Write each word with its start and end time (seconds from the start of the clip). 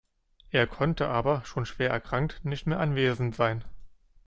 Er 0.49 0.65
konnte 0.65 1.09
aber, 1.09 1.45
schon 1.45 1.67
schwer 1.67 1.91
erkrankt, 1.91 2.43
nicht 2.43 2.65
mehr 2.65 2.79
anwesend 2.79 3.35
sein. 3.35 3.63